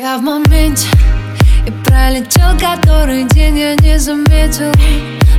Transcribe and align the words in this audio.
Я 0.00 0.16
в 0.16 0.22
моменте 0.22 0.88
И 1.66 1.70
пролетел 1.84 2.58
который 2.58 3.24
день 3.24 3.58
я 3.58 3.74
не 3.74 3.98
заметил. 3.98 4.72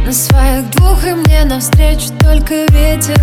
На 0.06 0.14
своих 0.14 0.70
двух 0.70 1.04
и 1.04 1.14
мне 1.14 1.46
навстречу 1.46 2.10
только 2.20 2.68
ветер. 2.70 3.20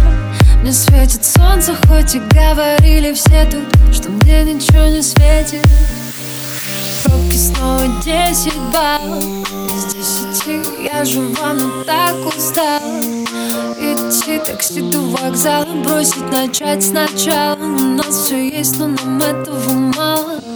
Мне 0.62 0.72
светит 0.72 1.24
солнце, 1.24 1.76
хоть 1.86 2.16
и 2.16 2.18
говорили 2.18 3.12
все 3.12 3.44
тут 3.44 3.94
Что 3.94 4.10
мне 4.10 4.42
ничего 4.52 4.88
не 4.88 5.00
светит. 5.00 5.64
Пробки 7.04 7.36
снова 7.36 7.86
десять 8.02 8.58
баллов. 8.72 9.22
Из 9.22 9.94
десяти 9.94 10.60
я 10.92 11.04
жива, 11.04 11.52
но 11.54 11.84
так 11.84 12.16
устала 12.36 13.00
Идти 13.80 14.40
такси 14.44 14.80
до 14.90 14.98
вокзала 14.98 15.72
Бросить, 15.84 16.32
начать 16.32 16.82
сначала. 16.82 17.62
У 17.62 17.94
нас 17.94 18.24
все 18.24 18.48
есть, 18.48 18.76
но 18.80 18.88
нам 18.88 19.22
этого 19.22 19.72
мало 19.72 20.47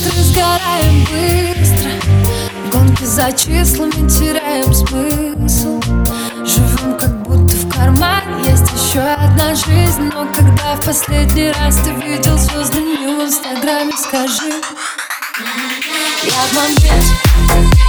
быстро, 0.00 0.22
сгораем 0.22 1.04
быстро. 1.04 1.90
В 2.64 2.70
гонке 2.70 3.06
за 3.06 3.32
числами 3.32 4.08
теряем 4.08 4.72
смысл. 4.72 5.80
Живем 6.44 6.96
как 6.98 7.22
будто 7.22 7.56
в 7.56 7.68
кармане. 7.68 8.50
Есть 8.50 8.64
еще 8.72 9.00
одна 9.00 9.54
жизнь 9.54 10.10
Но 10.14 10.26
когда 10.32 10.76
в 10.76 10.84
последний 10.84 11.50
раз 11.52 11.76
ты 11.76 11.90
видел 11.90 12.38
звезды 12.38 12.78
в 12.78 13.24
инстаграме, 13.24 13.92
скажи. 13.96 14.52
Я 16.24 16.42
в 16.48 16.52
моменте 16.54 17.79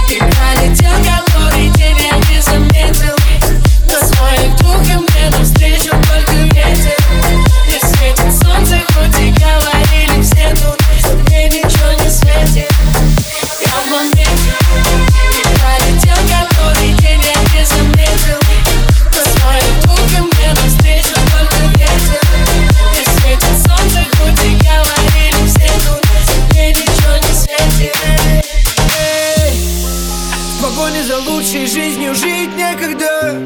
за 31.12 31.18
лучшей 31.30 31.66
жизнью 31.66 32.14
жить 32.14 32.56
некогда. 32.56 33.38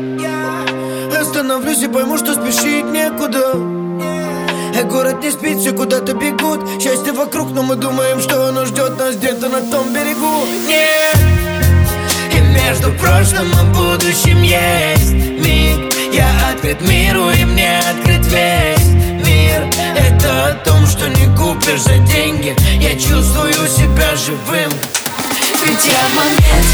Остановлюсь 1.21 1.83
и 1.83 1.89
пойму, 1.89 2.17
что 2.17 2.35
спешить 2.35 2.85
некуда. 2.85 3.55
Э, 4.73 4.85
Город 4.85 5.21
не 5.21 5.33
спит, 5.33 5.59
все 5.59 5.73
куда-то 5.73 6.15
бегут. 6.15 6.61
Счастье 6.81 7.13
вокруг, 7.13 7.51
но 7.51 7.65
мы 7.65 7.75
думаем, 7.75 8.21
что 8.21 8.47
оно 8.47 8.67
ждет 8.67 8.97
нас 9.01 9.17
где-то 9.17 9.49
на 9.49 9.63
том 9.63 9.93
берегу. 9.93 10.47
Нет. 10.69 11.19
И 12.33 12.39
между 12.39 12.93
прошлым 13.01 13.49
и 13.49 13.75
будущим 13.75 14.43
есть 14.43 15.13
миг. 15.13 15.93
Я 16.13 16.29
открыт 16.53 16.81
миру 16.83 17.31
и 17.31 17.45
мне 17.45 17.81
открыт 17.81 18.25
весь 18.27 18.87
мир. 19.27 19.69
Это 19.97 20.51
о 20.51 20.53
том, 20.65 20.87
что 20.87 21.09
не 21.09 21.37
купишь 21.37 21.83
за 21.83 21.99
деньги. 21.99 22.55
Я 22.81 22.93
чувствую 22.93 23.53
себя 23.67 24.15
живым 24.15 24.71
больше, 25.67 25.85
чем 25.85 26.15
монет 26.15 26.67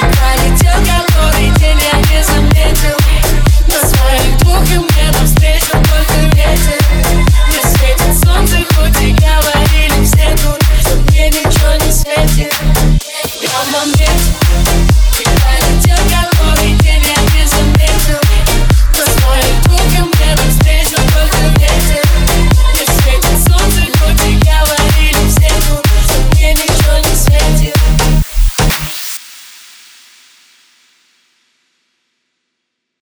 Пролетел 0.00 0.78
который 0.84 1.50
день? 1.58 1.97